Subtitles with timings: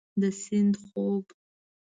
[0.21, 1.25] د سیند خوب